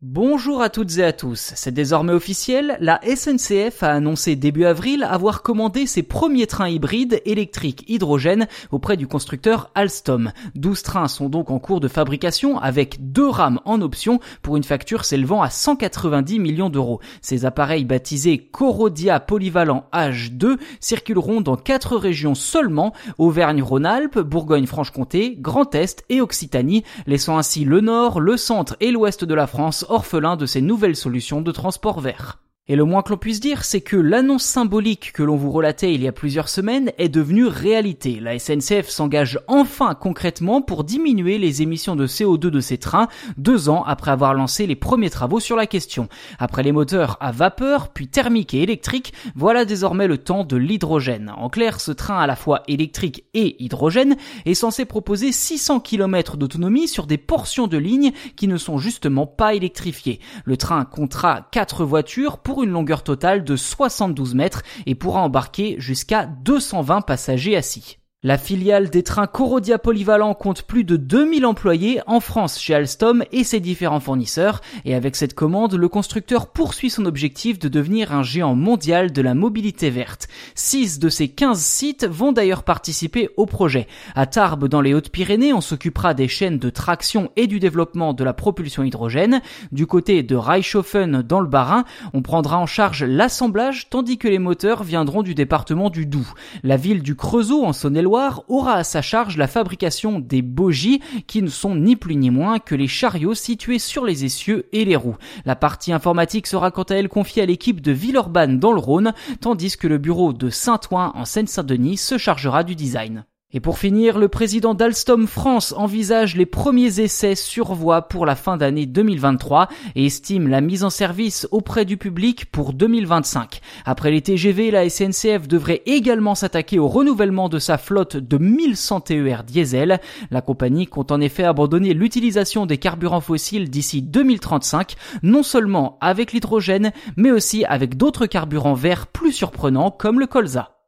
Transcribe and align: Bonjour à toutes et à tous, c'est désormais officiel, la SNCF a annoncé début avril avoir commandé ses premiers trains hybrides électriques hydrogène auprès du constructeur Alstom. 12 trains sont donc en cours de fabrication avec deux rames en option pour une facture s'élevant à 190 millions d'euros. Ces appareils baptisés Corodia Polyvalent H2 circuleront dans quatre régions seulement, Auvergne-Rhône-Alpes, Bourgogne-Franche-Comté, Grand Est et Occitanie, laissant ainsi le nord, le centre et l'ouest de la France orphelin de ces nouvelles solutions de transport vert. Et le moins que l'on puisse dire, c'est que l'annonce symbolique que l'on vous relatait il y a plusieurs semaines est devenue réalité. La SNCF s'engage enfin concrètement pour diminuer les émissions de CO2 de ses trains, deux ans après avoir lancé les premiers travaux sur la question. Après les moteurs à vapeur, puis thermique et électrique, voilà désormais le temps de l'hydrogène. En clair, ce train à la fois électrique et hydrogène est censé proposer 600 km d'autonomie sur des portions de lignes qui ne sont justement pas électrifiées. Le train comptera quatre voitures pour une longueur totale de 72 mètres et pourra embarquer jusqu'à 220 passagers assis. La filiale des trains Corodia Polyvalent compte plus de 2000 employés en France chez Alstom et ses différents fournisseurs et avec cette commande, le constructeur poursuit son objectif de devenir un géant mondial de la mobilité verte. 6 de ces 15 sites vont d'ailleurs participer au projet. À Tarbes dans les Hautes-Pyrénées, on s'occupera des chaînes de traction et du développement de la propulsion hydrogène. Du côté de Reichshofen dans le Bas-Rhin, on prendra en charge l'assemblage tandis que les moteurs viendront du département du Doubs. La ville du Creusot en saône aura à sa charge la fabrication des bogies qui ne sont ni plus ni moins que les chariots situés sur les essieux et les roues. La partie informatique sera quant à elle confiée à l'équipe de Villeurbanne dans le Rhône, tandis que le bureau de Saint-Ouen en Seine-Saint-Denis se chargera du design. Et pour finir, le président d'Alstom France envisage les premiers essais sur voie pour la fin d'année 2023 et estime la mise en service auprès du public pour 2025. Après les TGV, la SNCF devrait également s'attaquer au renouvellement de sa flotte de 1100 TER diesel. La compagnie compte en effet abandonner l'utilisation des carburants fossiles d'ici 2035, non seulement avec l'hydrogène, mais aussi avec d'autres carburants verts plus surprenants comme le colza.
Bonjour 0.00 0.62
à 0.62 0.68
toutes 0.68 0.98
et 0.98 1.02
à 1.02 1.12
tous, 1.12 1.50
c'est 1.56 1.74
désormais 1.74 2.12
officiel, 2.12 2.78
la 2.78 3.00
SNCF 3.02 3.82
a 3.82 3.94
annoncé 3.94 4.36
début 4.36 4.64
avril 4.64 5.02
avoir 5.02 5.42
commandé 5.42 5.86
ses 5.86 6.04
premiers 6.04 6.46
trains 6.46 6.68
hybrides 6.68 7.20
électriques 7.24 7.84
hydrogène 7.88 8.46
auprès 8.70 8.96
du 8.96 9.08
constructeur 9.08 9.72
Alstom. 9.74 10.30
12 10.54 10.82
trains 10.84 11.08
sont 11.08 11.28
donc 11.28 11.50
en 11.50 11.58
cours 11.58 11.80
de 11.80 11.88
fabrication 11.88 12.60
avec 12.60 13.10
deux 13.10 13.28
rames 13.28 13.58
en 13.64 13.80
option 13.80 14.20
pour 14.40 14.56
une 14.56 14.62
facture 14.62 15.04
s'élevant 15.04 15.42
à 15.42 15.50
190 15.50 16.38
millions 16.38 16.70
d'euros. 16.70 17.00
Ces 17.20 17.44
appareils 17.44 17.84
baptisés 17.84 18.38
Corodia 18.38 19.18
Polyvalent 19.18 19.86
H2 19.92 20.58
circuleront 20.78 21.40
dans 21.40 21.56
quatre 21.56 21.96
régions 21.96 22.36
seulement, 22.36 22.92
Auvergne-Rhône-Alpes, 23.18 24.20
Bourgogne-Franche-Comté, 24.20 25.34
Grand 25.40 25.74
Est 25.74 26.04
et 26.08 26.20
Occitanie, 26.20 26.84
laissant 27.08 27.36
ainsi 27.36 27.64
le 27.64 27.80
nord, 27.80 28.20
le 28.20 28.36
centre 28.36 28.76
et 28.78 28.92
l'ouest 28.92 29.24
de 29.24 29.34
la 29.34 29.48
France 29.48 29.86
orphelin 29.88 30.36
de 30.36 30.46
ces 30.46 30.60
nouvelles 30.60 30.96
solutions 30.96 31.40
de 31.40 31.52
transport 31.52 32.00
vert. 32.00 32.38
Et 32.70 32.76
le 32.76 32.84
moins 32.84 33.00
que 33.00 33.10
l'on 33.10 33.16
puisse 33.16 33.40
dire, 33.40 33.64
c'est 33.64 33.80
que 33.80 33.96
l'annonce 33.96 34.42
symbolique 34.42 35.12
que 35.12 35.22
l'on 35.22 35.36
vous 35.36 35.50
relatait 35.50 35.94
il 35.94 36.02
y 36.02 36.08
a 36.08 36.12
plusieurs 36.12 36.50
semaines 36.50 36.92
est 36.98 37.08
devenue 37.08 37.46
réalité. 37.46 38.20
La 38.20 38.38
SNCF 38.38 38.90
s'engage 38.90 39.40
enfin 39.46 39.94
concrètement 39.94 40.60
pour 40.60 40.84
diminuer 40.84 41.38
les 41.38 41.62
émissions 41.62 41.96
de 41.96 42.06
CO2 42.06 42.48
de 42.48 42.60
ses 42.60 42.76
trains, 42.76 43.08
deux 43.38 43.70
ans 43.70 43.84
après 43.86 44.10
avoir 44.10 44.34
lancé 44.34 44.66
les 44.66 44.76
premiers 44.76 45.08
travaux 45.08 45.40
sur 45.40 45.56
la 45.56 45.66
question. 45.66 46.08
Après 46.38 46.62
les 46.62 46.72
moteurs 46.72 47.16
à 47.20 47.32
vapeur, 47.32 47.88
puis 47.88 48.08
thermique 48.08 48.52
et 48.52 48.62
électrique, 48.62 49.14
voilà 49.34 49.64
désormais 49.64 50.06
le 50.06 50.18
temps 50.18 50.44
de 50.44 50.56
l'hydrogène. 50.56 51.32
En 51.38 51.48
clair, 51.48 51.80
ce 51.80 51.92
train 51.92 52.18
à 52.18 52.26
la 52.26 52.36
fois 52.36 52.64
électrique 52.68 53.24
et 53.32 53.62
hydrogène 53.64 54.16
est 54.44 54.52
censé 54.52 54.84
proposer 54.84 55.32
600 55.32 55.80
km 55.80 56.36
d'autonomie 56.36 56.86
sur 56.86 57.06
des 57.06 57.16
portions 57.16 57.66
de 57.66 57.78
lignes 57.78 58.12
qui 58.36 58.46
ne 58.46 58.58
sont 58.58 58.76
justement 58.76 59.26
pas 59.26 59.54
électrifiées. 59.54 60.20
Le 60.44 60.58
train 60.58 60.84
comptera 60.84 61.48
quatre 61.50 61.86
voitures 61.86 62.36
pour 62.36 62.57
une 62.62 62.70
longueur 62.70 63.02
totale 63.02 63.44
de 63.44 63.56
72 63.56 64.34
mètres 64.34 64.62
et 64.86 64.94
pourra 64.94 65.22
embarquer 65.22 65.76
jusqu'à 65.78 66.26
220 66.26 67.02
passagers 67.02 67.56
assis. 67.56 67.98
La 68.24 68.36
filiale 68.36 68.90
des 68.90 69.04
trains 69.04 69.28
Corodia 69.28 69.78
Polyvalent 69.78 70.34
compte 70.34 70.62
plus 70.62 70.82
de 70.82 70.96
2000 70.96 71.46
employés 71.46 72.00
en 72.08 72.18
France 72.18 72.58
chez 72.58 72.74
Alstom 72.74 73.22
et 73.30 73.44
ses 73.44 73.60
différents 73.60 74.00
fournisseurs 74.00 74.60
et 74.84 74.96
avec 74.96 75.14
cette 75.14 75.34
commande, 75.34 75.74
le 75.74 75.88
constructeur 75.88 76.48
poursuit 76.48 76.90
son 76.90 77.04
objectif 77.04 77.60
de 77.60 77.68
devenir 77.68 78.12
un 78.12 78.24
géant 78.24 78.56
mondial 78.56 79.12
de 79.12 79.22
la 79.22 79.34
mobilité 79.34 79.88
verte. 79.88 80.26
6 80.56 80.98
de 80.98 81.08
ces 81.08 81.28
15 81.28 81.60
sites 81.60 82.06
vont 82.08 82.32
d'ailleurs 82.32 82.64
participer 82.64 83.30
au 83.36 83.46
projet. 83.46 83.86
À 84.16 84.26
Tarbes 84.26 84.66
dans 84.66 84.80
les 84.80 84.94
Hautes-Pyrénées, 84.94 85.52
on 85.52 85.60
s'occupera 85.60 86.12
des 86.12 86.26
chaînes 86.26 86.58
de 86.58 86.70
traction 86.70 87.30
et 87.36 87.46
du 87.46 87.60
développement 87.60 88.14
de 88.14 88.24
la 88.24 88.32
propulsion 88.32 88.82
hydrogène. 88.82 89.42
Du 89.70 89.86
côté 89.86 90.24
de 90.24 90.34
Reichshofen 90.34 91.22
dans 91.22 91.38
le 91.38 91.46
Bas-Rhin, 91.46 91.84
on 92.14 92.22
prendra 92.22 92.58
en 92.58 92.66
charge 92.66 93.04
l'assemblage 93.04 93.90
tandis 93.90 94.18
que 94.18 94.26
les 94.26 94.40
moteurs 94.40 94.82
viendront 94.82 95.22
du 95.22 95.36
département 95.36 95.88
du 95.88 96.04
Doubs. 96.04 96.34
La 96.64 96.76
ville 96.76 97.04
du 97.04 97.14
Creusot 97.14 97.64
en 97.64 97.72
saône 97.72 98.07
aura 98.08 98.74
à 98.74 98.84
sa 98.84 99.02
charge 99.02 99.36
la 99.36 99.46
fabrication 99.46 100.18
des 100.18 100.42
bogies 100.42 101.00
qui 101.26 101.42
ne 101.42 101.48
sont 101.48 101.74
ni 101.74 101.96
plus 101.96 102.16
ni 102.16 102.30
moins 102.30 102.58
que 102.58 102.74
les 102.74 102.88
chariots 102.88 103.34
situés 103.34 103.78
sur 103.78 104.04
les 104.04 104.24
essieux 104.24 104.66
et 104.72 104.84
les 104.84 104.96
roues. 104.96 105.16
La 105.44 105.56
partie 105.56 105.92
informatique 105.92 106.46
sera 106.46 106.70
quant 106.70 106.84
à 106.84 106.94
elle 106.94 107.08
confiée 107.08 107.42
à 107.42 107.46
l'équipe 107.46 107.80
de 107.80 107.92
Villeurbanne 107.92 108.58
dans 108.58 108.72
le 108.72 108.80
Rhône, 108.80 109.14
tandis 109.40 109.76
que 109.76 109.86
le 109.86 109.98
bureau 109.98 110.32
de 110.32 110.50
Saint-Ouen 110.50 111.12
en 111.14 111.24
Seine-Saint-Denis 111.24 111.96
se 111.96 112.18
chargera 112.18 112.64
du 112.64 112.74
design. 112.74 113.24
Et 113.50 113.60
pour 113.60 113.78
finir, 113.78 114.18
le 114.18 114.28
président 114.28 114.74
d'Alstom 114.74 115.26
France 115.26 115.72
envisage 115.74 116.36
les 116.36 116.44
premiers 116.44 117.00
essais 117.00 117.34
sur 117.34 117.72
voie 117.72 118.02
pour 118.02 118.26
la 118.26 118.36
fin 118.36 118.58
d'année 118.58 118.84
2023 118.84 119.68
et 119.94 120.04
estime 120.04 120.48
la 120.48 120.60
mise 120.60 120.84
en 120.84 120.90
service 120.90 121.48
auprès 121.50 121.86
du 121.86 121.96
public 121.96 122.44
pour 122.52 122.74
2025. 122.74 123.62
Après 123.86 124.10
les 124.10 124.20
TGV, 124.20 124.70
la 124.70 124.90
SNCF 124.90 125.48
devrait 125.48 125.80
également 125.86 126.34
s'attaquer 126.34 126.78
au 126.78 126.88
renouvellement 126.88 127.48
de 127.48 127.58
sa 127.58 127.78
flotte 127.78 128.18
de 128.18 128.36
1100 128.36 129.00
TER 129.00 129.44
diesel. 129.44 129.98
La 130.30 130.42
compagnie 130.42 130.86
compte 130.86 131.10
en 131.10 131.18
effet 131.22 131.44
abandonner 131.44 131.94
l'utilisation 131.94 132.66
des 132.66 132.76
carburants 132.76 133.22
fossiles 133.22 133.70
d'ici 133.70 134.02
2035, 134.02 134.94
non 135.22 135.42
seulement 135.42 135.96
avec 136.02 136.34
l'hydrogène, 136.34 136.92
mais 137.16 137.30
aussi 137.30 137.64
avec 137.64 137.96
d'autres 137.96 138.26
carburants 138.26 138.74
verts 138.74 139.06
plus 139.06 139.32
surprenants 139.32 139.90
comme 139.90 140.20
le 140.20 140.26
colza. 140.26 140.74